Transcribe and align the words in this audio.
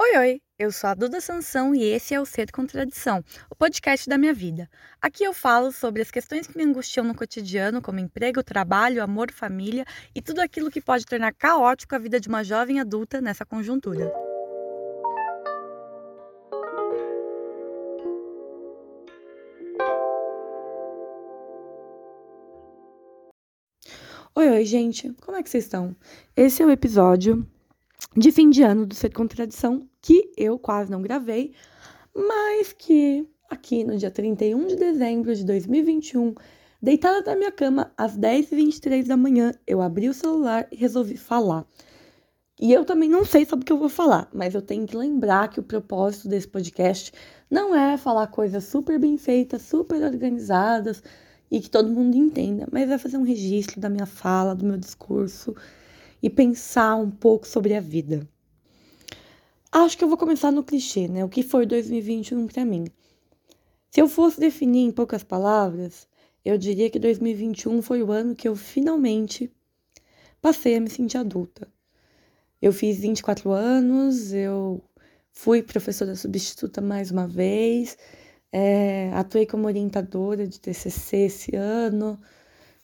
Oi, 0.00 0.16
oi! 0.16 0.42
Eu 0.56 0.70
sou 0.70 0.90
a 0.90 0.94
Duda 0.94 1.20
Sansão 1.20 1.74
e 1.74 1.82
esse 1.82 2.14
é 2.14 2.20
o 2.20 2.24
Ser 2.24 2.52
Contradição, 2.52 3.20
o 3.50 3.54
podcast 3.56 4.08
da 4.08 4.16
minha 4.16 4.32
vida. 4.32 4.70
Aqui 5.02 5.24
eu 5.24 5.32
falo 5.32 5.72
sobre 5.72 6.00
as 6.00 6.08
questões 6.08 6.46
que 6.46 6.56
me 6.56 6.62
angustiam 6.62 7.04
no 7.04 7.16
cotidiano, 7.16 7.82
como 7.82 7.98
emprego, 7.98 8.40
trabalho, 8.44 9.02
amor, 9.02 9.32
família 9.32 9.84
e 10.14 10.22
tudo 10.22 10.40
aquilo 10.40 10.70
que 10.70 10.80
pode 10.80 11.04
tornar 11.04 11.34
caótico 11.34 11.96
a 11.96 11.98
vida 11.98 12.20
de 12.20 12.28
uma 12.28 12.44
jovem 12.44 12.78
adulta 12.78 13.20
nessa 13.20 13.44
conjuntura. 13.44 14.12
Oi, 24.32 24.48
oi, 24.48 24.64
gente! 24.64 25.12
Como 25.14 25.36
é 25.36 25.42
que 25.42 25.50
vocês 25.50 25.64
estão? 25.64 25.96
Esse 26.36 26.62
é 26.62 26.66
o 26.66 26.70
episódio 26.70 27.44
de 28.16 28.32
fim 28.32 28.50
de 28.50 28.62
ano 28.62 28.86
do 28.86 28.94
Ser 28.94 29.12
Contradição, 29.12 29.88
que 30.00 30.32
eu 30.36 30.58
quase 30.58 30.90
não 30.90 31.02
gravei, 31.02 31.54
mas 32.14 32.72
que 32.72 33.28
aqui 33.48 33.84
no 33.84 33.96
dia 33.96 34.10
31 34.10 34.66
de 34.66 34.76
dezembro 34.76 35.34
de 35.34 35.44
2021, 35.44 36.34
deitada 36.80 37.22
na 37.22 37.36
minha 37.36 37.52
cama 37.52 37.92
às 37.96 38.16
10h23 38.16 39.06
da 39.06 39.16
manhã, 39.16 39.52
eu 39.66 39.80
abri 39.80 40.08
o 40.08 40.14
celular 40.14 40.66
e 40.70 40.76
resolvi 40.76 41.16
falar. 41.16 41.66
E 42.60 42.72
eu 42.72 42.84
também 42.84 43.08
não 43.08 43.24
sei 43.24 43.44
sobre 43.44 43.62
o 43.62 43.66
que 43.66 43.72
eu 43.72 43.78
vou 43.78 43.88
falar, 43.88 44.28
mas 44.32 44.52
eu 44.52 44.60
tenho 44.60 44.84
que 44.84 44.96
lembrar 44.96 45.48
que 45.48 45.60
o 45.60 45.62
propósito 45.62 46.28
desse 46.28 46.48
podcast 46.48 47.12
não 47.48 47.74
é 47.74 47.96
falar 47.96 48.26
coisas 48.26 48.64
super 48.64 48.98
bem 48.98 49.16
feitas, 49.16 49.62
super 49.62 50.02
organizadas 50.02 51.02
e 51.50 51.60
que 51.60 51.70
todo 51.70 51.88
mundo 51.88 52.16
entenda, 52.16 52.66
mas 52.72 52.90
é 52.90 52.98
fazer 52.98 53.16
um 53.16 53.22
registro 53.22 53.80
da 53.80 53.88
minha 53.88 54.06
fala, 54.06 54.56
do 54.56 54.64
meu 54.64 54.76
discurso 54.76 55.54
e 56.22 56.28
pensar 56.28 56.96
um 56.96 57.10
pouco 57.10 57.46
sobre 57.46 57.74
a 57.74 57.80
vida. 57.80 58.28
Acho 59.70 59.98
que 59.98 60.04
eu 60.04 60.08
vou 60.08 60.16
começar 60.16 60.50
no 60.50 60.64
clichê, 60.64 61.08
né? 61.08 61.24
O 61.24 61.28
que 61.28 61.42
foi 61.42 61.66
2021 61.66 62.46
para 62.46 62.64
mim? 62.64 62.86
Se 63.90 64.00
eu 64.00 64.08
fosse 64.08 64.40
definir 64.40 64.80
em 64.80 64.90
poucas 64.90 65.22
palavras, 65.22 66.08
eu 66.44 66.56
diria 66.56 66.88
que 66.90 66.98
2021 66.98 67.82
foi 67.82 68.02
o 68.02 68.10
ano 68.10 68.34
que 68.34 68.48
eu 68.48 68.56
finalmente 68.56 69.52
passei 70.40 70.76
a 70.76 70.80
me 70.80 70.88
sentir 70.88 71.18
adulta. 71.18 71.68
Eu 72.60 72.72
fiz 72.72 72.98
24 72.98 73.50
anos, 73.50 74.32
eu 74.32 74.82
fui 75.32 75.62
professora 75.62 76.16
substituta 76.16 76.80
mais 76.80 77.10
uma 77.10 77.26
vez, 77.26 77.96
é, 78.50 79.10
atuei 79.14 79.46
como 79.46 79.66
orientadora 79.66 80.46
de 80.46 80.58
TCC 80.58 81.16
esse 81.18 81.56
ano, 81.56 82.18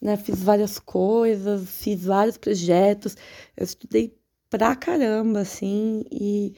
né? 0.05 0.19
Fiz 0.19 0.42
várias 0.42 0.78
coisas, 0.78 1.69
fiz 1.70 2.05
vários 2.05 2.36
projetos, 2.36 3.16
eu 3.56 3.64
estudei 3.64 4.14
pra 4.50 4.77
caramba, 4.77 5.41
assim, 5.41 6.05
e, 6.12 6.55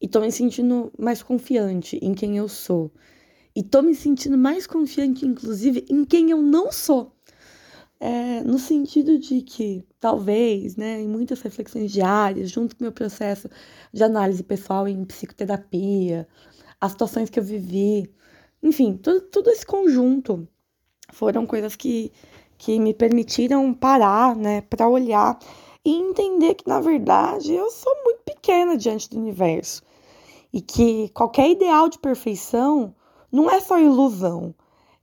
e 0.00 0.08
tô 0.08 0.20
me 0.20 0.32
sentindo 0.32 0.90
mais 0.98 1.22
confiante 1.22 1.98
em 2.02 2.14
quem 2.14 2.38
eu 2.38 2.48
sou. 2.48 2.90
E 3.54 3.62
tô 3.62 3.82
me 3.82 3.94
sentindo 3.94 4.36
mais 4.38 4.66
confiante, 4.66 5.26
inclusive, 5.26 5.84
em 5.90 6.04
quem 6.04 6.30
eu 6.30 6.42
não 6.42 6.72
sou. 6.72 7.12
É, 8.00 8.42
no 8.42 8.58
sentido 8.58 9.18
de 9.18 9.42
que, 9.42 9.84
talvez, 10.00 10.76
né, 10.76 11.00
em 11.00 11.08
muitas 11.08 11.40
reflexões 11.42 11.92
diárias, 11.92 12.50
junto 12.50 12.76
com 12.76 12.82
o 12.82 12.84
meu 12.84 12.92
processo 12.92 13.48
de 13.92 14.02
análise 14.02 14.42
pessoal 14.42 14.88
em 14.88 15.04
psicoterapia, 15.04 16.28
as 16.80 16.92
situações 16.92 17.30
que 17.30 17.38
eu 17.38 17.44
vivi, 17.44 18.10
enfim, 18.62 18.98
tudo 18.98 19.50
esse 19.50 19.64
conjunto 19.64 20.46
foram 21.12 21.46
coisas 21.46 21.76
que, 21.76 22.12
que 22.58 22.78
me 22.78 22.94
permitiram 22.94 23.72
parar, 23.74 24.34
né, 24.34 24.60
para 24.62 24.88
olhar 24.88 25.38
e 25.84 25.94
entender 25.94 26.54
que 26.54 26.68
na 26.68 26.80
verdade 26.80 27.54
eu 27.54 27.70
sou 27.70 27.94
muito 28.04 28.20
pequena 28.24 28.76
diante 28.76 29.08
do 29.10 29.18
universo 29.18 29.82
e 30.52 30.60
que 30.60 31.08
qualquer 31.10 31.50
ideal 31.50 31.88
de 31.88 31.98
perfeição 31.98 32.94
não 33.30 33.50
é 33.50 33.60
só 33.60 33.78
ilusão, 33.78 34.54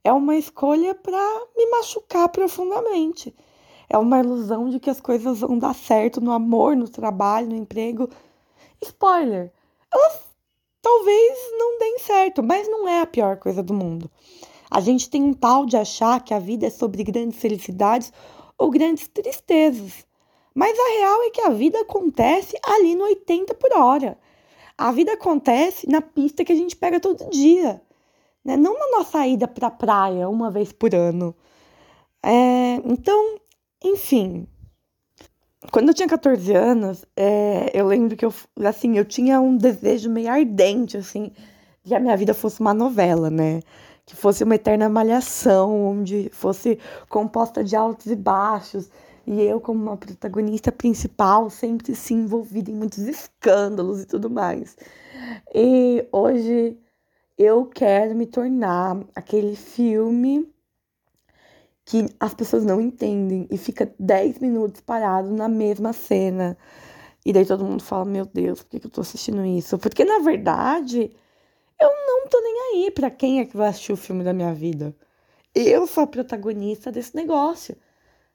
é 0.04 0.12
uma 0.12 0.36
escolha 0.36 0.94
para 0.94 1.46
me 1.56 1.70
machucar 1.70 2.28
profundamente. 2.28 3.34
É 3.88 3.96
uma 3.96 4.18
ilusão 4.18 4.68
de 4.68 4.78
que 4.78 4.90
as 4.90 5.00
coisas 5.00 5.40
vão 5.40 5.58
dar 5.58 5.74
certo 5.74 6.20
no 6.20 6.32
amor, 6.32 6.76
no 6.76 6.88
trabalho, 6.88 7.48
no 7.48 7.56
emprego. 7.56 8.08
Spoiler, 8.82 9.52
elas 9.92 10.20
talvez 10.82 11.38
não 11.58 11.78
deem 11.78 11.98
certo, 12.00 12.42
mas 12.42 12.68
não 12.68 12.86
é 12.86 13.00
a 13.00 13.06
pior 13.06 13.38
coisa 13.38 13.62
do 13.62 13.72
mundo. 13.72 14.10
A 14.74 14.80
gente 14.80 15.08
tem 15.08 15.22
um 15.22 15.32
tal 15.32 15.64
de 15.64 15.76
achar 15.76 16.20
que 16.20 16.34
a 16.34 16.40
vida 16.40 16.66
é 16.66 16.70
sobre 16.70 17.04
grandes 17.04 17.38
felicidades 17.38 18.12
ou 18.58 18.72
grandes 18.72 19.06
tristezas. 19.06 20.04
Mas 20.52 20.76
a 20.76 20.98
real 20.98 21.22
é 21.22 21.30
que 21.30 21.40
a 21.42 21.50
vida 21.50 21.80
acontece 21.80 22.56
ali 22.60 22.96
no 22.96 23.04
80 23.04 23.54
por 23.54 23.72
hora. 23.72 24.18
A 24.76 24.90
vida 24.90 25.12
acontece 25.12 25.88
na 25.88 26.00
pista 26.00 26.44
que 26.44 26.50
a 26.50 26.56
gente 26.56 26.74
pega 26.74 26.98
todo 26.98 27.30
dia, 27.30 27.80
né? 28.44 28.56
não 28.56 28.76
na 28.76 28.98
nossa 28.98 29.24
ida 29.24 29.46
para 29.46 29.68
a 29.68 29.70
praia 29.70 30.28
uma 30.28 30.50
vez 30.50 30.72
por 30.72 30.92
ano. 30.92 31.36
É, 32.20 32.82
então, 32.84 33.36
enfim, 33.80 34.44
quando 35.70 35.90
eu 35.90 35.94
tinha 35.94 36.08
14 36.08 36.52
anos, 36.52 37.04
é, 37.16 37.70
eu 37.72 37.86
lembro 37.86 38.16
que 38.16 38.24
eu, 38.24 38.34
assim, 38.64 38.98
eu 38.98 39.04
tinha 39.04 39.40
um 39.40 39.56
desejo 39.56 40.10
meio 40.10 40.32
ardente, 40.32 40.96
assim, 40.96 41.30
que 41.84 41.94
a 41.94 42.00
minha 42.00 42.16
vida 42.16 42.34
fosse 42.34 42.60
uma 42.60 42.74
novela, 42.74 43.30
né? 43.30 43.60
Que 44.06 44.14
fosse 44.14 44.44
uma 44.44 44.54
eterna 44.54 44.88
malhação, 44.88 45.86
onde 45.86 46.28
fosse 46.32 46.78
composta 47.08 47.64
de 47.64 47.74
altos 47.74 48.06
e 48.06 48.16
baixos, 48.16 48.90
e 49.26 49.40
eu, 49.42 49.60
como 49.60 49.82
uma 49.82 49.96
protagonista 49.96 50.70
principal, 50.70 51.48
sempre 51.48 51.94
se 51.94 52.12
envolvida 52.12 52.70
em 52.70 52.74
muitos 52.74 52.98
escândalos 52.98 54.02
e 54.02 54.06
tudo 54.06 54.28
mais. 54.28 54.76
E 55.54 56.06
hoje 56.12 56.78
eu 57.38 57.66
quero 57.66 58.14
me 58.14 58.26
tornar 58.26 59.02
aquele 59.14 59.56
filme 59.56 60.46
que 61.86 62.06
as 62.20 62.34
pessoas 62.34 62.64
não 62.64 62.80
entendem 62.80 63.46
e 63.50 63.58
fica 63.58 63.92
10 63.98 64.38
minutos 64.38 64.80
parado 64.80 65.30
na 65.30 65.48
mesma 65.48 65.92
cena. 65.92 66.56
E 67.24 67.32
daí 67.32 67.46
todo 67.46 67.64
mundo 67.64 67.82
fala: 67.82 68.04
Meu 68.04 68.26
Deus, 68.26 68.62
por 68.62 68.70
que, 68.70 68.86
eu 68.86 68.90
tô 68.90 69.00
assistindo 69.00 69.44
isso? 69.44 69.78
Porque 69.78 70.04
na 70.04 70.18
verdade 70.18 71.10
eu 71.84 72.06
não 72.06 72.28
tô 72.28 72.40
nem 72.40 72.84
aí 72.84 72.90
para 72.90 73.10
quem 73.10 73.40
é 73.40 73.44
que 73.46 73.56
vai 73.56 73.68
assistir 73.68 73.92
o 73.92 73.96
filme 73.96 74.24
da 74.24 74.32
minha 74.32 74.54
vida. 74.54 74.94
Eu 75.54 75.86
sou 75.86 76.04
a 76.04 76.06
protagonista 76.06 76.90
desse 76.92 77.14
negócio. 77.16 77.76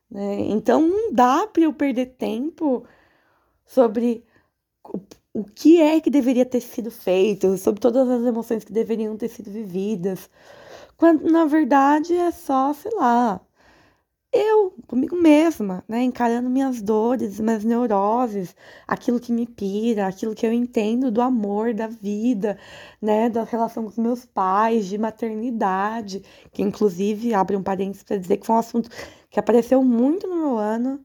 Né? 0.10 0.42
Então 0.50 0.82
não 0.88 1.14
dá 1.14 1.48
para 1.48 1.64
eu 1.64 1.74
perder 1.74 2.08
tempo 2.18 2.86
sobre 3.66 4.26
o, 4.84 5.00
o 5.34 5.44
que 5.46 5.82
é 5.82 6.00
que 6.02 6.10
deveria 6.10 6.46
ter 6.46 6.62
sido 6.62 6.92
feito, 6.92 7.58
sobre 7.58 7.82
todas 7.82 8.10
as 8.10 8.26
emoções 8.26 8.64
que 8.64 8.74
deveriam 8.74 9.18
ter 9.18 9.30
sido 9.30 9.52
vividas. 9.52 10.30
Quando 10.98 11.30
na 11.32 11.46
verdade 11.46 12.16
é 12.16 12.32
só, 12.32 12.74
sei 12.74 12.92
lá, 12.96 13.42
eu, 14.32 14.74
comigo 14.88 15.16
mesma, 15.16 15.84
né, 15.88 16.04
encarando 16.04 16.50
minhas 16.50 16.82
dores, 16.82 17.40
minhas 17.40 17.64
neuroses, 17.64 18.56
aquilo 18.88 19.20
que 19.20 19.32
me 19.32 19.48
pira, 19.48 20.08
aquilo 20.08 20.36
que 20.36 20.46
eu 20.46 20.54
entendo 20.54 21.12
do 21.12 21.22
amor, 21.22 21.74
da 21.74 21.88
vida, 21.88 22.58
né, 23.02 23.30
da 23.30 23.44
relação 23.44 23.84
com 23.84 23.90
os 23.90 23.98
meus 23.98 24.26
pais, 24.26 24.86
de 24.86 24.98
maternidade, 24.98 26.22
que 26.52 26.62
inclusive 26.62 27.34
abre 27.34 27.56
um 27.56 27.64
parênteses 27.64 28.04
para 28.04 28.18
dizer 28.18 28.38
que 28.38 28.46
foi 28.46 28.56
um 28.56 28.60
assunto 28.60 28.90
que 29.30 29.40
apareceu 29.40 29.84
muito 29.84 30.28
no 30.28 30.36
meu 30.36 30.58
ano 30.58 31.04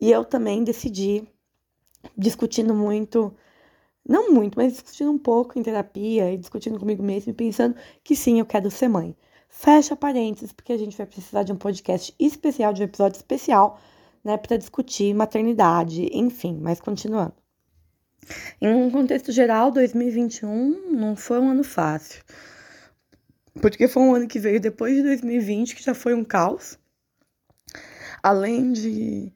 e 0.00 0.10
eu 0.10 0.24
também 0.24 0.64
decidi 0.64 1.26
discutindo 2.16 2.74
muito, 2.74 3.34
não 4.08 4.32
muito, 4.32 4.56
mas 4.56 4.74
discutindo 4.74 5.10
um 5.10 5.18
pouco 5.18 5.58
em 5.58 5.62
terapia 5.62 6.32
e 6.32 6.38
discutindo 6.38 6.78
comigo 6.78 7.02
mesma 7.02 7.30
e 7.32 7.34
pensando 7.34 7.76
que 8.04 8.16
sim, 8.16 8.40
eu 8.40 8.46
quero 8.46 8.70
ser 8.70 8.88
mãe. 8.88 9.16
Fecha 9.54 9.94
parênteses, 9.94 10.50
porque 10.50 10.72
a 10.72 10.78
gente 10.78 10.96
vai 10.96 11.06
precisar 11.06 11.42
de 11.42 11.52
um 11.52 11.56
podcast 11.56 12.14
especial, 12.18 12.72
de 12.72 12.80
um 12.80 12.86
episódio 12.86 13.18
especial, 13.18 13.78
né, 14.24 14.38
para 14.38 14.56
discutir 14.56 15.14
maternidade, 15.14 16.08
enfim, 16.10 16.58
mas 16.58 16.80
continuando. 16.80 17.34
Em 18.62 18.72
um 18.72 18.90
contexto 18.90 19.30
geral, 19.30 19.70
2021 19.70 20.92
não 20.92 21.14
foi 21.14 21.38
um 21.38 21.50
ano 21.50 21.62
fácil. 21.62 22.24
Porque 23.60 23.86
foi 23.86 24.02
um 24.02 24.14
ano 24.14 24.26
que 24.26 24.38
veio 24.38 24.58
depois 24.58 24.96
de 24.96 25.02
2020, 25.02 25.76
que 25.76 25.84
já 25.84 25.92
foi 25.92 26.14
um 26.14 26.24
caos. 26.24 26.78
Além 28.22 28.72
de, 28.72 29.30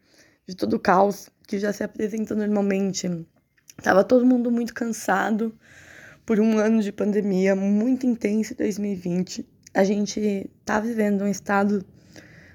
de 0.48 0.56
todo 0.56 0.76
o 0.76 0.80
caos 0.80 1.28
que 1.46 1.58
já 1.58 1.74
se 1.74 1.84
apresenta 1.84 2.34
normalmente, 2.34 3.06
estava 3.76 4.02
todo 4.02 4.24
mundo 4.24 4.50
muito 4.50 4.72
cansado 4.72 5.54
por 6.24 6.40
um 6.40 6.56
ano 6.56 6.80
de 6.80 6.90
pandemia 6.90 7.54
muito 7.54 8.06
intenso 8.06 8.54
em 8.54 8.56
2020 8.56 9.55
a 9.76 9.84
gente 9.84 10.50
tá 10.64 10.80
vivendo 10.80 11.22
um 11.22 11.28
estado 11.28 11.84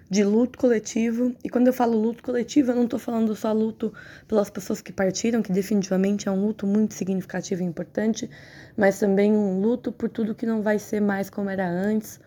de 0.10 0.24
luto 0.24 0.58
coletivo. 0.58 1.36
E 1.44 1.50
quando 1.50 1.68
eu 1.68 1.74
falo 1.74 1.96
luto 1.96 2.24
coletivo, 2.24 2.72
eu 2.72 2.76
não 2.76 2.88
tô 2.88 2.98
falando 2.98 3.36
só 3.36 3.54
luto 3.54 3.94
pelas 4.28 4.50
pessoas 4.50 4.82
que 4.82 4.92
partiram, 4.92 5.44
que 5.44 5.52
definitivamente 5.52 6.28
é 6.28 6.32
um 6.32 6.44
luto 6.44 6.66
muito 6.66 6.96
significativo 6.96 7.62
e 7.62 7.66
importante, 7.66 8.28
mas 8.76 8.98
também 8.98 9.32
um 9.32 9.62
luto 9.62 9.92
por 9.92 10.10
tudo 10.10 10.34
que 10.34 10.48
não 10.48 10.64
vai 10.64 10.80
ser 10.80 11.00
mais 11.00 11.30
como 11.30 11.48
era 11.48 11.70
antes, 11.70 12.20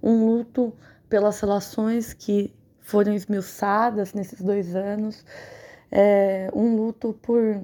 um 0.00 0.24
luto 0.24 0.72
pelas 1.08 1.40
relações 1.40 2.14
que 2.14 2.54
foram 2.80 3.12
esmiuçadas 3.12 4.14
nesses 4.14 4.40
dois 4.40 4.76
anos, 4.76 5.24
é, 5.90 6.48
um 6.54 6.76
luto 6.76 7.12
por 7.20 7.60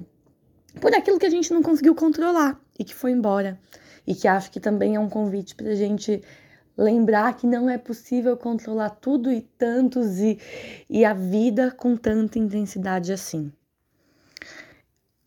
por 0.81 0.93
aquilo 0.93 1.17
que 1.17 1.25
a 1.25 1.29
gente 1.29 1.53
não 1.53 1.63
conseguiu 1.63 1.95
controlar 1.95 2.59
e 2.77 2.83
que 2.83 2.93
foi 2.93 3.11
embora. 3.11 3.57
E 4.05 4.13
que 4.13 4.27
acho 4.27 4.51
que 4.51 4.59
também 4.59 4.95
é 4.95 4.99
um 4.99 5.07
convite 5.07 5.55
para 5.55 5.69
a 5.69 5.75
gente 5.75 6.21
lembrar 6.77 7.35
que 7.35 7.47
não 7.47 7.69
é 7.69 7.77
possível 7.77 8.35
controlar 8.35 8.89
tudo 8.89 9.31
e 9.31 9.41
tantos 9.41 10.19
e, 10.19 10.39
e 10.89 11.05
a 11.05 11.13
vida 11.13 11.71
com 11.71 11.95
tanta 11.95 12.39
intensidade 12.39 13.13
assim. 13.13 13.51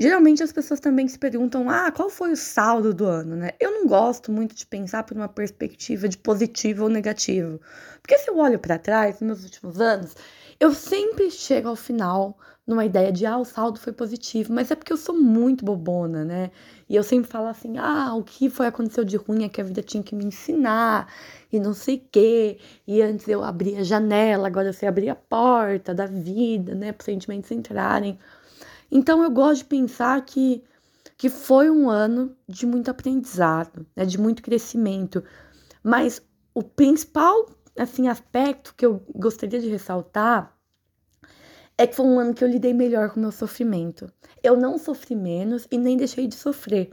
Geralmente 0.01 0.45
as 0.45 0.53
pessoas 0.53 0.79
também 0.79 1.09
se 1.09 1.19
perguntam: 1.19 1.69
ah, 1.69 1.91
qual 1.91 2.09
foi 2.09 2.31
o 2.33 2.37
saldo 2.37 2.95
do 2.95 3.05
ano, 3.05 3.35
né? 3.35 3.51
Eu 3.59 3.73
não 3.73 3.87
gosto 3.87 4.31
muito 4.31 4.55
de 4.55 4.65
pensar 4.65 5.03
por 5.03 5.17
uma 5.17 5.29
perspectiva 5.29 6.09
de 6.09 6.17
positivo 6.17 6.85
ou 6.85 6.89
negativo. 6.89 7.61
Porque 8.01 8.17
se 8.19 8.31
eu 8.31 8.39
olho 8.39 8.61
para 8.61 8.79
trás, 8.79 9.21
nos 9.21 9.23
meus 9.23 9.45
últimos 9.45 9.81
anos, 9.81 10.15
eu 10.61 10.73
sempre 10.73 11.31
chego 11.31 11.69
ao 11.69 11.77
final 11.77 12.39
numa 12.69 12.85
ideia 12.85 13.11
de, 13.11 13.25
ah, 13.25 13.39
o 13.39 13.47
saldo 13.47 13.81
foi 13.81 13.95
positivo, 13.95 14.53
mas 14.53 14.71
é 14.71 14.77
porque 14.77 14.93
eu 14.93 14.97
sou 14.99 15.19
muito 15.19 15.65
bobona, 15.65 16.23
né? 16.23 16.51
E 16.87 16.95
eu 16.95 17.03
sempre 17.03 17.31
falo 17.31 17.47
assim, 17.47 17.79
ah, 17.79 18.15
o 18.15 18.23
que 18.23 18.51
foi 18.51 18.67
aconteceu 18.67 19.05
de 19.05 19.17
ruim 19.17 19.45
é 19.45 19.49
que 19.49 19.59
a 19.59 19.65
vida 19.65 19.83
tinha 19.83 20.03
que 20.03 20.15
me 20.15 20.27
ensinar, 20.27 21.11
e 21.53 21.59
não 21.59 21.75
sei 21.75 21.97
o 21.97 22.03
quê. 22.11 22.59
E 22.87 23.03
antes 23.03 23.27
eu 23.29 23.43
abria 23.43 23.81
a 23.81 23.85
janela, 23.85 24.47
agora 24.47 24.69
eu 24.69 24.73
sei 24.73 24.89
a 24.89 25.15
porta 25.15 25.95
da 25.95 26.07
vida, 26.07 26.75
né? 26.75 26.93
Para 26.93 27.03
os 27.03 27.07
sentimentos 27.07 27.51
entrarem. 27.51 28.19
Então 28.91 29.23
eu 29.23 29.31
gosto 29.31 29.59
de 29.59 29.65
pensar 29.67 30.25
que, 30.25 30.63
que 31.17 31.29
foi 31.29 31.71
um 31.71 31.91
ano 31.91 32.35
de 32.49 32.67
muito 32.67 32.91
aprendizado, 32.91 33.87
né, 33.95 34.05
de 34.05 34.19
muito 34.19 34.43
crescimento. 34.43 35.23
Mas 35.83 36.23
o 36.55 36.63
principal 36.63 37.47
assim 37.77 38.09
aspecto 38.09 38.75
que 38.77 38.85
eu 38.85 39.03
gostaria 39.15 39.61
de 39.61 39.69
ressaltar 39.69 40.57
é 41.77 41.87
que 41.87 41.95
foi 41.95 42.07
um 42.07 42.19
ano 42.19 42.35
que 42.35 42.43
eu 42.43 42.49
lidei 42.49 42.75
melhor 42.75 43.11
com 43.11 43.21
o 43.21 43.23
meu 43.23 43.31
sofrimento. 43.31 44.11
Eu 44.43 44.57
não 44.57 44.79
sofri 44.79 45.15
menos 45.15 45.67
e 45.71 45.79
nem 45.79 45.97
deixei 45.97 46.27
de 46.27 46.35
sofrer, 46.35 46.91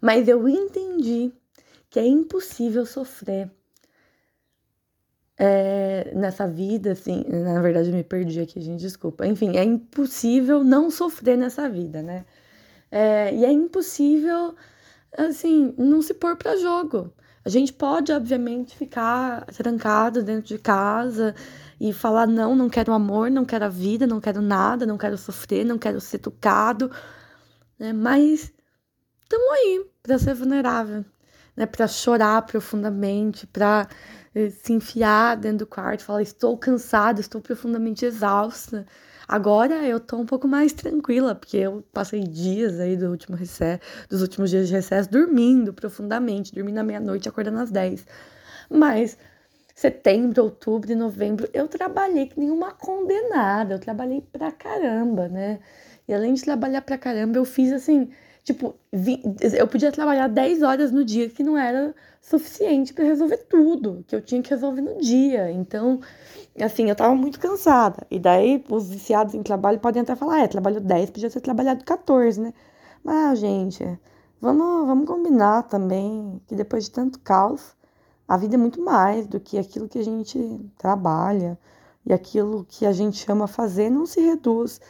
mas 0.00 0.26
eu 0.28 0.48
entendi 0.48 1.30
que 1.90 1.98
é 1.98 2.06
impossível 2.06 2.86
sofrer 2.86 3.50
é, 5.36 6.12
nessa 6.14 6.46
vida, 6.46 6.92
assim, 6.92 7.24
na 7.28 7.60
verdade 7.60 7.88
eu 7.90 7.94
me 7.94 8.04
perdi 8.04 8.40
aqui, 8.40 8.60
gente, 8.60 8.80
desculpa. 8.80 9.26
Enfim, 9.26 9.56
é 9.56 9.64
impossível 9.64 10.62
não 10.62 10.90
sofrer 10.90 11.36
nessa 11.36 11.68
vida, 11.68 12.02
né? 12.02 12.24
É, 12.90 13.34
e 13.34 13.44
é 13.44 13.52
impossível, 13.52 14.54
assim, 15.16 15.74
não 15.76 16.00
se 16.02 16.14
pôr 16.14 16.36
para 16.36 16.56
jogo. 16.56 17.12
A 17.44 17.48
gente 17.48 17.72
pode, 17.72 18.12
obviamente, 18.12 18.76
ficar 18.76 19.44
trancado 19.46 20.22
dentro 20.22 20.46
de 20.54 20.58
casa 20.58 21.34
e 21.80 21.92
falar: 21.92 22.26
não, 22.26 22.54
não 22.54 22.70
quero 22.70 22.92
amor, 22.92 23.30
não 23.30 23.44
quero 23.44 23.64
a 23.66 23.68
vida, 23.68 24.06
não 24.06 24.20
quero 24.20 24.40
nada, 24.40 24.86
não 24.86 24.96
quero 24.96 25.18
sofrer, 25.18 25.64
não 25.64 25.78
quero 25.78 26.00
ser 26.00 26.18
tocado, 26.18 26.90
né? 27.78 27.92
Mas 27.92 28.52
estamos 29.22 29.50
aí 29.52 29.86
para 30.02 30.18
ser 30.18 30.34
vulnerável, 30.34 31.04
né? 31.56 31.66
Para 31.66 31.86
chorar 31.88 32.42
profundamente, 32.42 33.46
para 33.46 33.88
se 34.50 34.72
enfiar 34.72 35.36
dentro 35.36 35.58
do 35.58 35.66
quarto, 35.66 36.04
falar: 36.04 36.22
estou 36.22 36.56
cansada, 36.56 37.20
estou 37.20 37.40
profundamente 37.40 38.04
exausta. 38.04 38.86
Agora 39.26 39.86
eu 39.86 39.98
tô 39.98 40.18
um 40.18 40.26
pouco 40.26 40.46
mais 40.46 40.72
tranquila, 40.72 41.34
porque 41.34 41.56
eu 41.56 41.82
passei 41.92 42.22
dias 42.22 42.78
aí 42.78 42.96
do 42.96 43.10
último 43.10 43.36
recesso, 43.36 43.80
dos 44.08 44.20
últimos 44.20 44.50
dias 44.50 44.68
de 44.68 44.74
recesso 44.74 45.10
dormindo 45.10 45.72
profundamente, 45.72 46.54
dormindo 46.54 46.78
à 46.78 46.82
meia-noite, 46.82 47.28
acordando 47.28 47.60
às 47.60 47.70
10. 47.70 48.06
Mas 48.70 49.16
setembro, 49.74 50.44
outubro 50.44 50.92
e 50.92 50.94
novembro 50.94 51.48
eu 51.52 51.66
trabalhei 51.68 52.26
que 52.26 52.38
nenhuma 52.38 52.72
condenada, 52.72 53.74
eu 53.74 53.78
trabalhei 53.78 54.20
pra 54.20 54.52
caramba, 54.52 55.28
né? 55.28 55.60
E 56.06 56.14
além 56.14 56.34
de 56.34 56.42
trabalhar 56.44 56.82
pra 56.82 56.98
caramba, 56.98 57.38
eu 57.38 57.44
fiz 57.44 57.72
assim, 57.72 58.10
tipo, 58.44 58.74
eu 59.58 59.66
podia 59.66 59.90
trabalhar 59.90 60.28
10 60.28 60.62
horas 60.62 60.92
no 60.92 61.04
dia, 61.04 61.28
que 61.30 61.42
não 61.42 61.56
era 61.56 61.94
suficiente 62.20 62.92
para 62.92 63.04
resolver 63.04 63.38
tudo 63.48 64.04
que 64.06 64.14
eu 64.14 64.20
tinha 64.22 64.42
que 64.42 64.50
resolver 64.50 64.82
no 64.82 64.98
dia. 65.00 65.50
Então, 65.50 66.00
assim, 66.60 66.88
eu 66.88 66.94
tava 66.94 67.14
muito 67.14 67.40
cansada. 67.40 68.06
E 68.10 68.18
daí, 68.18 68.64
os 68.68 68.88
viciados 68.90 69.34
em 69.34 69.42
trabalho 69.42 69.80
podem 69.80 70.02
até 70.02 70.14
falar: 70.14 70.40
é, 70.40 70.48
trabalho 70.48 70.80
10, 70.80 71.10
podia 71.10 71.30
ter 71.30 71.40
trabalhado 71.40 71.84
14, 71.84 72.40
né? 72.40 72.52
Mas, 73.02 73.38
gente, 73.38 73.82
vamos, 74.40 74.86
vamos 74.86 75.06
combinar 75.06 75.64
também 75.64 76.40
que 76.46 76.54
depois 76.54 76.84
de 76.84 76.90
tanto 76.90 77.18
caos, 77.20 77.74
a 78.28 78.36
vida 78.36 78.54
é 78.56 78.58
muito 78.58 78.80
mais 78.82 79.26
do 79.26 79.40
que 79.40 79.58
aquilo 79.58 79.88
que 79.88 79.98
a 79.98 80.04
gente 80.04 80.38
trabalha 80.78 81.58
e 82.06 82.12
aquilo 82.12 82.64
que 82.68 82.86
a 82.86 82.92
gente 82.92 83.30
ama 83.30 83.46
fazer 83.46 83.90
não 83.90 84.06
se 84.06 84.20
reduz 84.20 84.80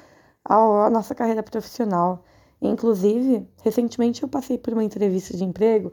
à 0.44 0.90
nossa 0.90 1.14
carreira 1.14 1.42
profissional. 1.42 2.24
Inclusive, 2.69 3.46
recentemente 3.62 4.22
eu 4.22 4.28
passei 4.28 4.58
por 4.58 4.72
uma 4.72 4.84
entrevista 4.84 5.37
de 5.37 5.44
emprego 5.44 5.93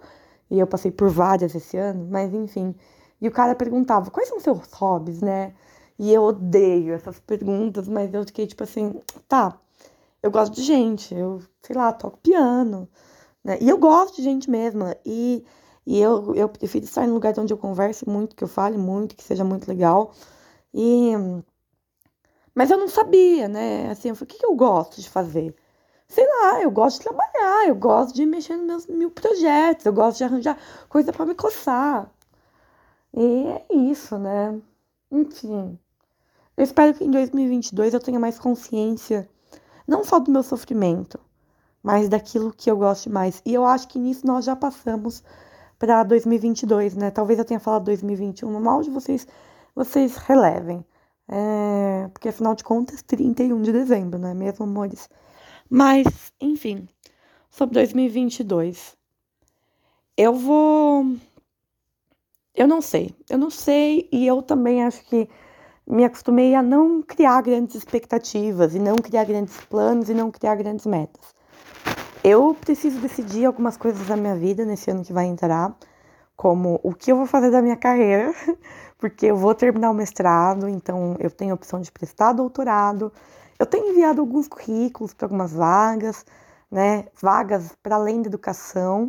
e 0.49 0.59
eu 0.59 0.67
passei 0.67 0.91
por 0.91 1.09
várias 1.09 1.53
esse 1.55 1.77
ano, 1.77 2.07
mas 2.09 2.33
enfim. 2.33 2.75
E 3.19 3.27
o 3.27 3.31
cara 3.31 3.55
perguntava: 3.55 4.09
quais 4.11 4.29
são 4.29 4.39
seus 4.39 4.71
hobbies, 4.73 5.21
né? 5.21 5.53
E 5.99 6.13
eu 6.13 6.23
odeio 6.23 6.93
essas 6.93 7.19
perguntas, 7.19 7.87
mas 7.87 8.13
eu 8.13 8.23
fiquei 8.25 8.47
tipo 8.47 8.63
assim: 8.63 9.01
tá, 9.27 9.59
eu 10.23 10.31
gosto 10.31 10.53
de 10.55 10.63
gente, 10.63 11.13
eu, 11.15 11.41
sei 11.61 11.75
lá, 11.75 11.91
toco 11.93 12.17
piano, 12.19 12.87
né? 13.43 13.57
E 13.61 13.69
eu 13.69 13.77
gosto 13.77 14.15
de 14.17 14.23
gente 14.23 14.49
mesmo. 14.49 14.85
E, 15.05 15.43
e 15.85 15.99
eu, 15.99 16.35
eu 16.35 16.49
prefiro 16.49 16.85
estar 16.85 17.05
em 17.05 17.11
um 17.11 17.13
lugar 17.15 17.37
onde 17.39 17.53
eu 17.53 17.57
converse 17.57 18.07
muito, 18.09 18.35
que 18.35 18.43
eu 18.43 18.47
fale 18.47 18.77
muito, 18.77 19.15
que 19.15 19.23
seja 19.23 19.43
muito 19.43 19.67
legal. 19.67 20.13
E. 20.73 21.13
Mas 22.53 22.69
eu 22.69 22.77
não 22.77 22.87
sabia, 22.87 23.47
né? 23.47 23.89
Assim, 23.91 24.09
eu 24.09 24.15
falei: 24.15 24.25
o 24.25 24.33
que, 24.33 24.39
que 24.39 24.45
eu 24.45 24.55
gosto 24.55 25.01
de 25.01 25.09
fazer? 25.09 25.55
Sei 26.11 26.27
lá, 26.27 26.61
eu 26.61 26.69
gosto 26.69 26.97
de 26.97 27.05
trabalhar, 27.05 27.67
eu 27.69 27.75
gosto 27.75 28.13
de 28.13 28.25
mexer 28.25 28.57
nos 28.57 28.67
meus 28.67 28.87
mil 28.87 29.11
projetos, 29.11 29.85
eu 29.85 29.93
gosto 29.93 30.17
de 30.17 30.23
arranjar 30.25 30.57
coisa 30.89 31.13
para 31.13 31.25
me 31.25 31.33
coçar. 31.33 32.11
E 33.13 33.47
é 33.47 33.65
isso, 33.73 34.17
né? 34.17 34.59
Enfim. 35.09 35.79
Eu 36.57 36.63
espero 36.65 36.93
que 36.93 37.05
em 37.05 37.11
2022 37.11 37.93
eu 37.93 37.99
tenha 37.99 38.19
mais 38.19 38.37
consciência, 38.37 39.27
não 39.87 40.03
só 40.03 40.19
do 40.19 40.29
meu 40.29 40.43
sofrimento, 40.43 41.17
mas 41.81 42.09
daquilo 42.09 42.51
que 42.51 42.69
eu 42.69 42.77
gosto 42.77 43.09
mais. 43.09 43.41
E 43.45 43.53
eu 43.53 43.65
acho 43.65 43.87
que 43.87 43.97
nisso 43.97 44.27
nós 44.27 44.43
já 44.43 44.55
passamos 44.55 45.23
para 45.79 46.03
2022, 46.03 46.95
né? 46.95 47.09
Talvez 47.09 47.39
eu 47.39 47.45
tenha 47.45 47.59
falado 47.59 47.85
2021, 47.85 48.59
mal 48.59 48.81
de 48.81 48.89
vocês, 48.89 49.25
vocês 49.73 50.17
relevem. 50.17 50.85
É, 51.29 52.09
porque 52.09 52.29
afinal 52.29 52.53
de 52.53 52.63
contas, 52.65 53.01
31 53.01 53.61
de 53.61 53.71
dezembro, 53.71 54.19
não 54.19 54.27
é 54.27 54.33
mesmo, 54.33 54.65
amores? 54.65 55.09
Mas, 55.73 56.05
enfim, 56.41 56.85
sobre 57.49 57.75
2022. 57.75 58.93
Eu 60.17 60.33
vou. 60.33 61.15
Eu 62.53 62.67
não 62.67 62.81
sei. 62.81 63.15
Eu 63.29 63.37
não 63.37 63.49
sei 63.49 64.09
e 64.11 64.27
eu 64.27 64.41
também 64.41 64.83
acho 64.83 65.01
que 65.05 65.29
me 65.87 66.03
acostumei 66.03 66.53
a 66.55 66.61
não 66.61 67.01
criar 67.01 67.41
grandes 67.41 67.75
expectativas 67.75 68.75
e 68.75 68.79
não 68.79 68.97
criar 68.97 69.23
grandes 69.23 69.55
planos 69.61 70.09
e 70.09 70.13
não 70.13 70.29
criar 70.29 70.55
grandes 70.55 70.85
metas. 70.85 71.33
Eu 72.21 72.53
preciso 72.53 72.99
decidir 72.99 73.45
algumas 73.45 73.77
coisas 73.77 74.05
da 74.07 74.17
minha 74.17 74.35
vida 74.35 74.65
nesse 74.65 74.91
ano 74.91 75.05
que 75.05 75.13
vai 75.13 75.25
entrar, 75.25 75.73
como 76.35 76.81
o 76.83 76.93
que 76.93 77.13
eu 77.13 77.15
vou 77.15 77.25
fazer 77.25 77.49
da 77.49 77.61
minha 77.61 77.77
carreira, 77.77 78.33
porque 78.99 79.27
eu 79.27 79.37
vou 79.37 79.55
terminar 79.55 79.89
o 79.89 79.93
mestrado, 79.93 80.67
então 80.67 81.15
eu 81.17 81.31
tenho 81.31 81.51
a 81.51 81.55
opção 81.55 81.79
de 81.79 81.89
prestar 81.89 82.33
doutorado, 82.33 83.11
eu 83.61 83.65
tenho 83.67 83.89
enviado 83.89 84.21
alguns 84.21 84.47
currículos 84.47 85.13
para 85.13 85.27
algumas 85.27 85.53
vagas, 85.53 86.25
né? 86.71 87.05
Vagas 87.21 87.77
para 87.83 87.95
além 87.95 88.19
da 88.19 88.27
educação. 88.27 89.07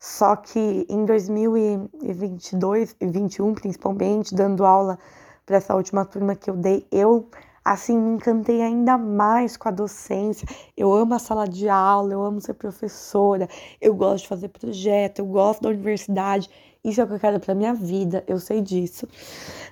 Só 0.00 0.34
que 0.34 0.86
em 0.88 1.04
2022 1.04 2.92
e 2.92 3.04
2021, 3.04 3.52
principalmente, 3.52 4.34
dando 4.34 4.64
aula 4.64 4.98
para 5.44 5.58
essa 5.58 5.74
última 5.74 6.06
turma 6.06 6.34
que 6.34 6.48
eu 6.48 6.56
dei, 6.56 6.86
eu 6.90 7.28
assim 7.62 7.98
me 7.98 8.14
encantei 8.14 8.62
ainda 8.62 8.96
mais 8.96 9.58
com 9.58 9.68
a 9.68 9.70
docência. 9.70 10.48
Eu 10.74 10.90
amo 10.90 11.12
a 11.12 11.18
sala 11.18 11.46
de 11.46 11.68
aula, 11.68 12.14
eu 12.14 12.22
amo 12.22 12.40
ser 12.40 12.54
professora, 12.54 13.46
eu 13.78 13.94
gosto 13.94 14.22
de 14.22 14.28
fazer 14.28 14.48
projeto, 14.48 15.18
eu 15.18 15.26
gosto 15.26 15.64
da 15.64 15.68
universidade. 15.68 16.48
Isso 16.82 16.98
é 16.98 17.04
o 17.04 17.06
que 17.06 17.12
eu 17.12 17.20
quero 17.20 17.38
para 17.38 17.54
minha 17.54 17.74
vida, 17.74 18.24
eu 18.26 18.40
sei 18.40 18.62
disso, 18.62 19.06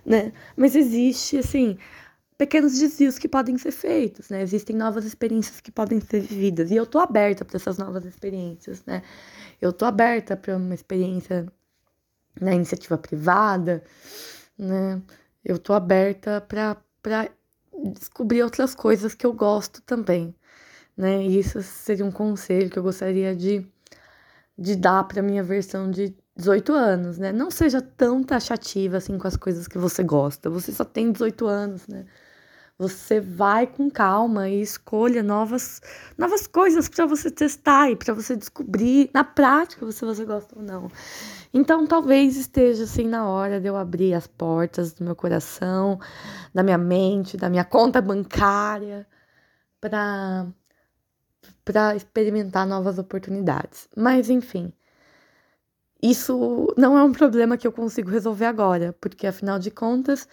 né? 0.04 0.30
Mas 0.54 0.76
existe 0.76 1.38
assim, 1.38 1.78
pequenos 2.40 2.78
desvios 2.78 3.18
que 3.18 3.28
podem 3.28 3.58
ser 3.58 3.70
feitos, 3.70 4.30
né? 4.30 4.40
Existem 4.40 4.74
novas 4.74 5.04
experiências 5.04 5.60
que 5.60 5.70
podem 5.70 6.00
ser 6.00 6.20
vividas 6.20 6.70
e 6.70 6.74
eu 6.74 6.86
tô 6.86 6.98
aberta 6.98 7.44
para 7.44 7.58
essas 7.58 7.76
novas 7.76 8.02
experiências, 8.06 8.82
né? 8.86 9.02
Eu 9.60 9.74
tô 9.74 9.84
aberta 9.84 10.34
para 10.38 10.56
uma 10.56 10.74
experiência 10.74 11.46
na 12.40 12.54
iniciativa 12.54 12.96
privada, 12.96 13.84
né? 14.56 15.02
Eu 15.44 15.58
tô 15.58 15.74
aberta 15.74 16.40
para 16.40 16.78
descobrir 17.92 18.42
outras 18.42 18.74
coisas 18.74 19.14
que 19.14 19.26
eu 19.26 19.34
gosto 19.34 19.82
também, 19.82 20.34
né? 20.96 21.22
E 21.22 21.38
isso 21.38 21.60
seria 21.60 22.06
um 22.06 22.10
conselho 22.10 22.70
que 22.70 22.78
eu 22.78 22.82
gostaria 22.82 23.36
de 23.36 23.66
de 24.58 24.76
dar 24.76 25.04
para 25.04 25.22
minha 25.22 25.42
versão 25.42 25.90
de 25.90 26.14
18 26.36 26.72
anos, 26.72 27.18
né? 27.18 27.32
Não 27.32 27.50
seja 27.50 27.82
tão 27.82 28.22
taxativa 28.22 28.96
assim 28.98 29.18
com 29.18 29.28
as 29.28 29.36
coisas 29.36 29.68
que 29.68 29.78
você 29.78 30.02
gosta. 30.02 30.50
Você 30.50 30.72
só 30.72 30.84
tem 30.84 31.12
18 31.12 31.46
anos, 31.46 31.86
né? 31.88 32.06
Você 32.80 33.20
vai 33.20 33.66
com 33.66 33.90
calma 33.90 34.48
e 34.48 34.62
escolha 34.62 35.22
novas, 35.22 35.82
novas 36.16 36.46
coisas 36.46 36.88
para 36.88 37.04
você 37.04 37.30
testar 37.30 37.90
e 37.90 37.96
para 37.96 38.14
você 38.14 38.34
descobrir 38.34 39.10
na 39.12 39.22
prática 39.22 39.92
se 39.92 40.02
você 40.02 40.24
gosta 40.24 40.58
ou 40.58 40.64
não. 40.64 40.90
Então, 41.52 41.86
talvez 41.86 42.38
esteja 42.38 42.84
assim 42.84 43.06
na 43.06 43.28
hora 43.28 43.60
de 43.60 43.66
eu 43.66 43.76
abrir 43.76 44.14
as 44.14 44.26
portas 44.26 44.94
do 44.94 45.04
meu 45.04 45.14
coração, 45.14 46.00
da 46.54 46.62
minha 46.62 46.78
mente, 46.78 47.36
da 47.36 47.50
minha 47.50 47.64
conta 47.68 48.00
bancária 48.00 49.06
para 49.78 50.46
para 51.62 51.94
experimentar 51.94 52.66
novas 52.66 52.98
oportunidades. 52.98 53.88
Mas 53.94 54.30
enfim, 54.30 54.72
isso 56.02 56.72
não 56.78 56.96
é 56.96 57.04
um 57.04 57.12
problema 57.12 57.58
que 57.58 57.66
eu 57.66 57.72
consigo 57.72 58.10
resolver 58.10 58.46
agora, 58.46 58.94
porque 59.00 59.26
afinal 59.26 59.58
de 59.58 59.70
contas, 59.70 60.26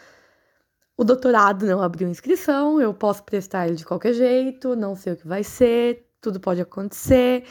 o 0.98 1.04
doutorado 1.04 1.66
não 1.66 1.82
abriu 1.82 2.10
inscrição, 2.10 2.82
eu 2.82 2.94
posso 2.94 3.24
prestar 3.24 3.68
ele 3.68 3.76
de 3.76 3.86
qualquer 3.86 4.14
jeito, 4.14 4.76
não 4.76 4.96
sei 4.96 5.14
o 5.14 5.18
que 5.18 5.28
vai 5.28 5.44
ser, 5.44 6.10
tudo 6.20 6.40
pode 6.40 6.60
acontecer. 6.60 7.46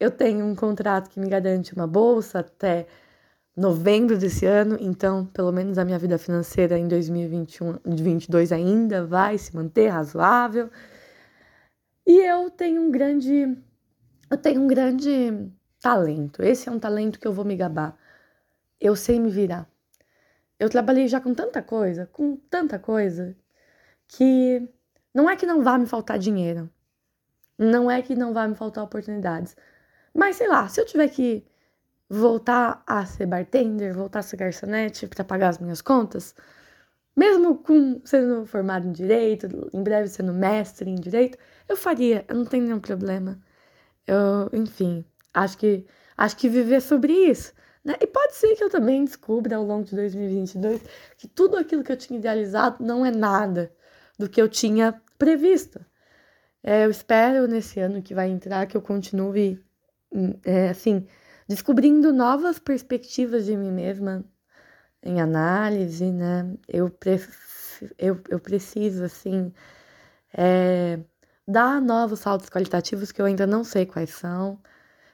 Eu 0.00 0.10
tenho 0.10 0.44
um 0.44 0.54
contrato 0.56 1.08
que 1.08 1.20
me 1.20 1.28
garante 1.28 1.72
uma 1.74 1.86
bolsa 1.86 2.40
até 2.40 2.88
novembro 3.56 4.18
desse 4.18 4.46
ano, 4.46 4.76
então 4.80 5.26
pelo 5.26 5.52
menos 5.52 5.78
a 5.78 5.84
minha 5.84 5.98
vida 5.98 6.18
financeira 6.18 6.78
em 6.78 6.88
2021, 6.88 7.74
2022 7.84 8.50
ainda 8.52 9.06
vai 9.06 9.38
se 9.38 9.54
manter 9.54 9.88
razoável. 9.88 10.68
E 12.06 12.18
eu 12.26 12.50
tenho 12.50 12.82
um 12.82 12.90
grande 12.90 13.56
eu 14.30 14.38
tenho 14.38 14.62
um 14.62 14.66
grande 14.66 15.52
talento. 15.80 16.42
Esse 16.42 16.68
é 16.68 16.72
um 16.72 16.78
talento 16.78 17.20
que 17.20 17.28
eu 17.28 17.32
vou 17.32 17.44
me 17.44 17.54
gabar. 17.56 17.96
Eu 18.80 18.96
sei 18.96 19.20
me 19.20 19.30
virar. 19.30 19.71
Eu 20.62 20.70
trabalhei 20.70 21.08
já 21.08 21.20
com 21.20 21.34
tanta 21.34 21.60
coisa, 21.60 22.08
com 22.12 22.36
tanta 22.36 22.78
coisa, 22.78 23.36
que 24.06 24.62
não 25.12 25.28
é 25.28 25.34
que 25.34 25.44
não 25.44 25.60
vá 25.60 25.76
me 25.76 25.86
faltar 25.86 26.20
dinheiro. 26.20 26.70
Não 27.58 27.90
é 27.90 28.00
que 28.00 28.14
não 28.14 28.32
vá 28.32 28.46
me 28.46 28.54
faltar 28.54 28.84
oportunidades. 28.84 29.56
Mas 30.14 30.36
sei 30.36 30.46
lá, 30.46 30.68
se 30.68 30.80
eu 30.80 30.86
tiver 30.86 31.08
que 31.08 31.44
voltar 32.08 32.80
a 32.86 33.04
ser 33.04 33.26
bartender, 33.26 33.92
voltar 33.92 34.20
a 34.20 34.22
ser 34.22 34.36
garçonete 34.36 35.08
para 35.08 35.24
pagar 35.24 35.48
as 35.48 35.58
minhas 35.58 35.82
contas, 35.82 36.32
mesmo 37.16 37.56
com 37.58 38.00
sendo 38.04 38.46
formado 38.46 38.86
em 38.86 38.92
direito, 38.92 39.48
em 39.72 39.82
breve 39.82 40.08
sendo 40.10 40.32
mestre 40.32 40.88
em 40.88 40.94
direito, 40.94 41.36
eu 41.68 41.76
faria, 41.76 42.24
eu 42.28 42.36
não 42.36 42.44
tenho 42.44 42.64
nenhum 42.66 42.80
problema. 42.80 43.36
Eu, 44.06 44.48
enfim, 44.52 45.04
acho 45.34 45.58
que 45.58 45.84
acho 46.16 46.36
que 46.36 46.48
viver 46.48 46.80
sobre 46.80 47.12
isso 47.12 47.52
né? 47.84 47.94
E 48.00 48.06
pode 48.06 48.34
ser 48.34 48.54
que 48.56 48.64
eu 48.64 48.70
também 48.70 49.04
descubra 49.04 49.56
ao 49.56 49.64
longo 49.64 49.84
de 49.84 49.94
2022 49.96 50.80
que 51.16 51.28
tudo 51.28 51.56
aquilo 51.56 51.82
que 51.82 51.92
eu 51.92 51.96
tinha 51.96 52.18
idealizado 52.18 52.84
não 52.84 53.04
é 53.04 53.10
nada 53.10 53.72
do 54.18 54.28
que 54.28 54.40
eu 54.40 54.48
tinha 54.48 55.00
previsto. 55.18 55.84
É, 56.62 56.84
eu 56.84 56.90
espero 56.90 57.48
nesse 57.48 57.80
ano 57.80 58.02
que 58.02 58.14
vai 58.14 58.28
entrar 58.30 58.66
que 58.66 58.76
eu 58.76 58.82
continue, 58.82 59.60
hum, 60.12 60.34
é, 60.44 60.68
assim, 60.70 61.06
descobrindo 61.48 62.12
novas 62.12 62.58
perspectivas 62.58 63.46
de 63.46 63.56
mim 63.56 63.72
mesma 63.72 64.24
em 65.02 65.20
análise, 65.20 66.10
né? 66.12 66.56
Eu, 66.68 66.90
pre 66.90 67.20
eu, 67.98 68.20
eu 68.28 68.40
preciso, 68.40 69.04
assim, 69.04 69.52
é, 70.34 71.00
dar 71.46 71.80
novos 71.80 72.20
saltos 72.20 72.48
qualitativos 72.50 73.12
que 73.12 73.20
eu 73.20 73.26
ainda 73.26 73.46
não 73.46 73.64
sei 73.64 73.86
quais 73.86 74.10
são. 74.10 74.60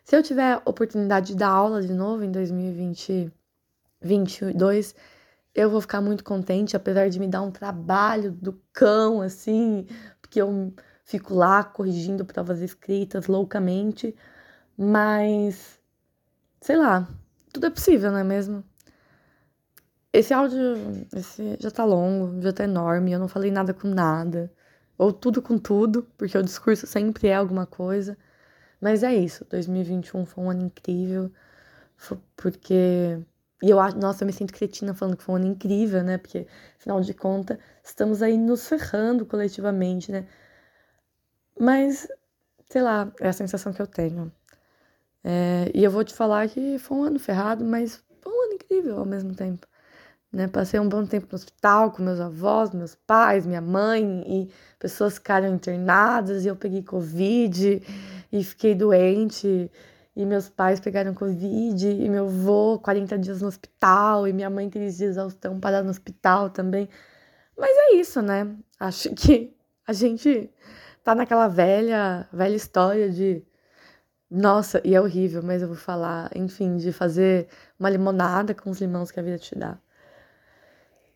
Se 0.08 0.16
eu 0.16 0.22
tiver 0.22 0.62
oportunidade 0.64 1.32
de 1.32 1.36
dar 1.36 1.50
aula 1.50 1.82
de 1.82 1.92
novo 1.92 2.24
em 2.24 2.32
2022, 2.32 4.94
eu 5.54 5.68
vou 5.68 5.82
ficar 5.82 6.00
muito 6.00 6.24
contente, 6.24 6.74
apesar 6.74 7.10
de 7.10 7.20
me 7.20 7.28
dar 7.28 7.42
um 7.42 7.50
trabalho 7.50 8.32
do 8.32 8.58
cão, 8.72 9.20
assim, 9.20 9.86
porque 10.22 10.40
eu 10.40 10.72
fico 11.04 11.34
lá 11.34 11.62
corrigindo 11.62 12.24
provas 12.24 12.62
escritas 12.62 13.26
loucamente, 13.26 14.16
mas 14.78 15.78
sei 16.58 16.78
lá, 16.78 17.06
tudo 17.52 17.66
é 17.66 17.70
possível, 17.70 18.10
não 18.10 18.18
é 18.18 18.24
mesmo? 18.24 18.64
Esse 20.10 20.32
áudio 20.32 20.58
esse 21.14 21.58
já 21.60 21.70
tá 21.70 21.84
longo, 21.84 22.40
já 22.40 22.50
tá 22.50 22.64
enorme, 22.64 23.12
eu 23.12 23.18
não 23.18 23.28
falei 23.28 23.50
nada 23.50 23.74
com 23.74 23.88
nada, 23.88 24.50
ou 24.96 25.12
tudo 25.12 25.42
com 25.42 25.58
tudo, 25.58 26.08
porque 26.16 26.38
o 26.38 26.42
discurso 26.42 26.86
sempre 26.86 27.28
é 27.28 27.34
alguma 27.34 27.66
coisa. 27.66 28.16
Mas 28.80 29.02
é 29.02 29.14
isso, 29.14 29.44
2021 29.50 30.24
foi 30.24 30.44
um 30.44 30.50
ano 30.50 30.62
incrível, 30.66 31.32
porque. 32.36 33.18
E 33.62 33.70
eu 33.70 33.80
acho, 33.80 33.98
nossa, 33.98 34.22
eu 34.22 34.26
me 34.26 34.32
sinto 34.32 34.52
cretina 34.52 34.94
falando 34.94 35.16
que 35.16 35.22
foi 35.24 35.34
um 35.34 35.38
ano 35.38 35.46
incrível, 35.48 36.02
né? 36.04 36.16
Porque, 36.18 36.46
afinal 36.78 37.00
de 37.00 37.12
contas, 37.12 37.58
estamos 37.82 38.22
aí 38.22 38.38
nos 38.38 38.68
ferrando 38.68 39.26
coletivamente, 39.26 40.12
né? 40.12 40.26
Mas, 41.58 42.08
sei 42.70 42.82
lá, 42.82 43.12
é 43.20 43.28
a 43.28 43.32
sensação 43.32 43.72
que 43.72 43.82
eu 43.82 43.86
tenho. 43.86 44.32
É, 45.24 45.70
e 45.74 45.84
eu 45.84 45.90
vou 45.90 46.04
te 46.04 46.14
falar 46.14 46.48
que 46.48 46.78
foi 46.78 46.96
um 46.98 47.02
ano 47.04 47.18
ferrado, 47.18 47.64
mas 47.64 48.02
foi 48.20 48.32
um 48.32 48.44
ano 48.44 48.54
incrível 48.54 48.98
ao 49.00 49.04
mesmo 49.04 49.34
tempo. 49.34 49.66
Né? 50.32 50.46
Passei 50.46 50.78
um 50.78 50.88
bom 50.88 51.04
tempo 51.06 51.26
no 51.30 51.36
hospital 51.36 51.90
com 51.90 52.02
meus 52.02 52.20
avós, 52.20 52.70
meus 52.72 52.94
pais, 52.94 53.46
minha 53.46 53.60
mãe, 53.60 54.22
e 54.26 54.50
pessoas 54.78 55.14
ficaram 55.14 55.48
internadas, 55.48 56.44
e 56.44 56.48
eu 56.48 56.56
peguei 56.56 56.82
Covid 56.82 57.82
e 58.32 58.42
fiquei 58.44 58.74
doente, 58.74 59.70
e 60.14 60.26
meus 60.26 60.48
pais 60.48 60.80
pegaram 60.80 61.14
Covid, 61.14 61.88
e 61.88 62.08
meu 62.08 62.26
avô 62.26 62.78
40 62.78 63.18
dias 63.18 63.40
no 63.42 63.48
hospital, 63.48 64.26
e 64.26 64.32
minha 64.32 64.50
mãe 64.50 64.68
dias 64.68 64.96
de 64.96 65.04
exaustão 65.04 65.60
parada 65.60 65.84
no 65.84 65.90
hospital 65.90 66.50
também. 66.50 66.88
Mas 67.56 67.70
é 67.70 67.94
isso, 67.96 68.20
né? 68.22 68.54
Acho 68.80 69.14
que 69.14 69.54
a 69.86 69.92
gente 69.92 70.50
tá 71.02 71.14
naquela 71.14 71.48
velha, 71.48 72.28
velha 72.32 72.56
história 72.56 73.10
de 73.10 73.44
nossa, 74.30 74.80
e 74.84 74.94
é 74.94 75.00
horrível, 75.00 75.42
mas 75.42 75.62
eu 75.62 75.68
vou 75.68 75.76
falar, 75.76 76.30
enfim, 76.34 76.76
de 76.76 76.92
fazer 76.92 77.48
uma 77.78 77.88
limonada 77.88 78.54
com 78.54 78.70
os 78.70 78.80
limões 78.80 79.10
que 79.10 79.18
a 79.18 79.22
vida 79.22 79.38
te 79.38 79.54
dá. 79.56 79.78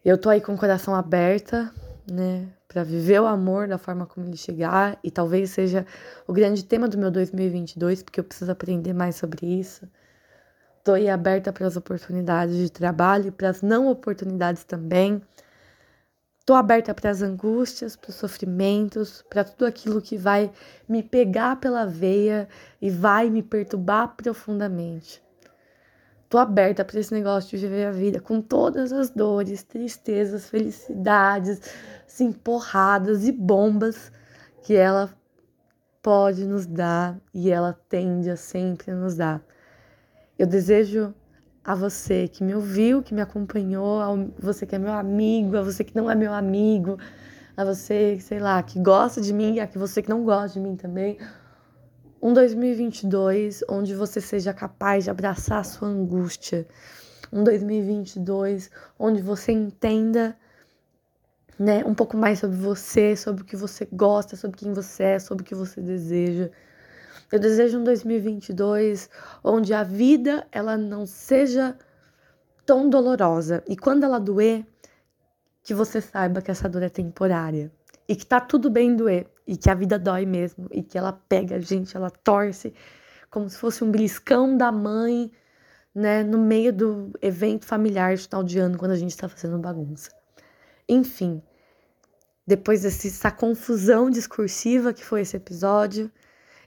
Eu 0.04 0.16
tô 0.16 0.30
aí 0.30 0.40
com 0.40 0.54
o 0.54 0.58
coração 0.58 0.94
aberta, 0.94 1.70
né, 2.10 2.48
para 2.66 2.82
viver 2.82 3.20
o 3.20 3.26
amor 3.26 3.68
da 3.68 3.78
forma 3.78 4.06
como 4.06 4.26
ele 4.26 4.36
chegar 4.36 4.98
e 5.02 5.10
talvez 5.10 5.50
seja 5.50 5.86
o 6.26 6.32
grande 6.32 6.64
tema 6.64 6.88
do 6.88 6.98
meu 6.98 7.10
2022, 7.10 8.02
porque 8.02 8.20
eu 8.20 8.24
preciso 8.24 8.50
aprender 8.50 8.92
mais 8.92 9.16
sobre 9.16 9.46
isso. 9.46 9.88
Tô 10.84 10.94
aí 10.94 11.08
aberta 11.08 11.52
para 11.52 11.66
as 11.66 11.76
oportunidades 11.76 12.56
de 12.56 12.70
trabalho 12.70 13.28
e 13.28 13.30
para 13.30 13.50
as 13.50 13.62
não 13.62 13.88
oportunidades 13.88 14.64
também. 14.64 15.22
Tô 16.44 16.54
aberta 16.54 16.92
para 16.92 17.10
as 17.10 17.22
angústias, 17.22 17.94
para 17.94 18.10
os 18.10 18.16
sofrimentos, 18.16 19.22
para 19.30 19.44
tudo 19.44 19.64
aquilo 19.64 20.02
que 20.02 20.16
vai 20.16 20.50
me 20.88 21.00
pegar 21.00 21.56
pela 21.60 21.86
veia 21.86 22.48
e 22.80 22.90
vai 22.90 23.30
me 23.30 23.44
perturbar 23.44 24.16
profundamente 24.16 25.21
tô 26.32 26.38
aberta 26.38 26.82
para 26.82 26.98
esse 26.98 27.12
negócio 27.12 27.58
de 27.58 27.66
viver 27.66 27.84
a 27.84 27.90
vida 27.90 28.18
com 28.18 28.40
todas 28.40 28.90
as 28.90 29.10
dores, 29.10 29.62
tristezas, 29.62 30.48
felicidades, 30.48 31.60
assim, 32.06 32.32
porradas 32.32 33.28
e 33.28 33.32
bombas 33.32 34.10
que 34.62 34.74
ela 34.74 35.10
pode 36.00 36.46
nos 36.46 36.64
dar 36.64 37.20
e 37.34 37.50
ela 37.50 37.78
tende 37.86 38.30
a 38.30 38.36
sempre 38.36 38.92
nos 38.92 39.14
dar. 39.14 39.44
Eu 40.38 40.46
desejo 40.46 41.14
a 41.62 41.74
você 41.74 42.26
que 42.26 42.42
me 42.42 42.54
ouviu, 42.54 43.02
que 43.02 43.12
me 43.12 43.20
acompanhou, 43.20 44.00
a 44.00 44.08
você 44.38 44.64
que 44.64 44.74
é 44.74 44.78
meu 44.78 44.94
amigo, 44.94 45.58
a 45.58 45.62
você 45.62 45.84
que 45.84 45.94
não 45.94 46.10
é 46.10 46.14
meu 46.14 46.32
amigo, 46.32 46.96
a 47.54 47.62
você, 47.62 48.18
sei 48.20 48.38
lá, 48.38 48.62
que 48.62 48.80
gosta 48.80 49.20
de 49.20 49.34
mim, 49.34 49.60
a 49.60 49.66
você 49.66 50.00
que 50.00 50.08
não 50.08 50.24
gosta 50.24 50.58
de 50.58 50.60
mim 50.66 50.76
também 50.76 51.18
um 52.22 52.32
2022 52.32 53.64
onde 53.68 53.96
você 53.96 54.20
seja 54.20 54.54
capaz 54.54 55.04
de 55.04 55.10
abraçar 55.10 55.58
a 55.58 55.64
sua 55.64 55.88
angústia. 55.88 56.68
Um 57.32 57.42
2022 57.42 58.70
onde 58.96 59.20
você 59.20 59.50
entenda 59.50 60.38
né, 61.58 61.84
um 61.84 61.94
pouco 61.94 62.16
mais 62.16 62.38
sobre 62.38 62.56
você, 62.56 63.16
sobre 63.16 63.42
o 63.42 63.44
que 63.44 63.56
você 63.56 63.88
gosta, 63.92 64.36
sobre 64.36 64.56
quem 64.56 64.72
você 64.72 65.02
é, 65.02 65.18
sobre 65.18 65.42
o 65.42 65.44
que 65.44 65.54
você 65.54 65.80
deseja. 65.80 66.48
Eu 67.32 67.40
desejo 67.40 67.80
um 67.80 67.84
2022 67.84 69.10
onde 69.42 69.74
a 69.74 69.82
vida 69.82 70.46
ela 70.52 70.76
não 70.76 71.04
seja 71.04 71.76
tão 72.64 72.88
dolorosa 72.88 73.64
e 73.66 73.76
quando 73.76 74.04
ela 74.04 74.20
doer, 74.20 74.64
que 75.64 75.74
você 75.74 76.00
saiba 76.00 76.40
que 76.40 76.50
essa 76.50 76.68
dor 76.68 76.82
é 76.82 76.88
temporária 76.88 77.72
e 78.08 78.14
que 78.14 78.26
tá 78.26 78.40
tudo 78.40 78.70
bem 78.70 78.94
doer 78.94 79.31
e 79.46 79.56
que 79.56 79.68
a 79.70 79.74
vida 79.74 79.98
dói 79.98 80.24
mesmo 80.26 80.68
e 80.70 80.82
que 80.82 80.96
ela 80.96 81.12
pega 81.12 81.56
a 81.56 81.60
gente, 81.60 81.96
ela 81.96 82.10
torce 82.10 82.72
como 83.30 83.48
se 83.48 83.56
fosse 83.56 83.82
um 83.82 83.90
beliscão 83.90 84.56
da 84.56 84.70
mãe, 84.70 85.32
né, 85.94 86.22
no 86.22 86.38
meio 86.38 86.72
do 86.72 87.12
evento 87.20 87.64
familiar 87.64 88.14
de 88.14 88.22
final 88.24 88.44
de 88.44 88.58
ano 88.58 88.78
quando 88.78 88.92
a 88.92 88.96
gente 88.96 89.16
tá 89.16 89.28
fazendo 89.28 89.58
bagunça. 89.58 90.10
Enfim, 90.88 91.42
depois 92.46 92.82
dessa 92.82 93.30
confusão 93.30 94.10
discursiva 94.10 94.92
que 94.92 95.04
foi 95.04 95.22
esse 95.22 95.36
episódio, 95.36 96.10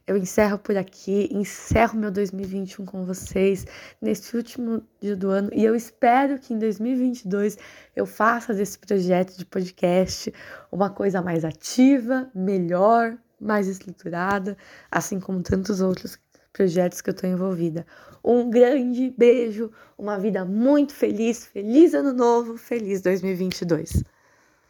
Eu 0.08 0.16
encerro 0.16 0.60
por 0.60 0.78
aqui, 0.78 1.28
encerro 1.32 1.98
meu 1.98 2.12
2021 2.12 2.86
com 2.86 3.04
vocês 3.04 3.66
neste 4.00 4.38
último 4.38 4.84
dia 5.02 5.16
do 5.16 5.32
ano 5.32 5.50
e 5.52 5.66
eu 5.66 5.74
espero 5.74 6.38
que 6.38 6.54
em 6.54 6.60
2022 6.60 7.58
eu 7.96 8.06
faça 8.06 8.54
desse 8.54 8.78
projeto 8.78 9.36
de 9.36 9.44
podcast 9.44 10.32
uma 10.72 10.92
coisa 10.92 11.24
mais 11.24 11.44
ativa, 11.44 12.30
melhor, 12.36 13.18
mais 13.42 13.68
estruturada, 13.68 14.56
assim 14.92 15.20
como 15.20 15.42
tantos 15.42 15.82
outros 15.82 16.20
projetos 16.54 17.02
que 17.02 17.10
eu 17.10 17.14
estou 17.16 17.28
envolvida. 17.28 17.84
Um 18.24 18.48
grande 18.48 19.12
beijo, 19.18 19.72
uma 19.98 20.20
vida 20.20 20.46
muito 20.46 20.94
feliz, 20.94 21.48
feliz 21.48 21.96
ano 21.96 22.14
novo, 22.14 22.58
feliz 22.58 23.02
2022. 23.02 24.04